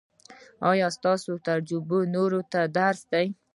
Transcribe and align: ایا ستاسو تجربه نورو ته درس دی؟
ایا 0.69 0.87
ستاسو 0.97 1.31
تجربه 1.47 1.99
نورو 2.15 2.41
ته 2.51 2.61
درس 2.77 2.99
دی؟ 3.11 3.27